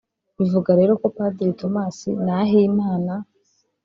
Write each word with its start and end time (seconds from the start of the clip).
Bivuga 0.37 0.71
rero 0.79 0.93
ko 1.01 1.07
Padiri 1.15 1.53
Thomas 1.59 1.97
Nahimana 2.25 3.13